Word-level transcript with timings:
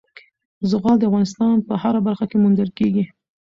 زغال 0.71 0.97
د 0.99 1.03
افغانستان 1.09 1.55
په 1.67 1.73
هره 1.81 1.99
برخه 2.07 2.25
کې 2.29 2.37
موندل 2.43 2.69
کېږي. 2.77 3.03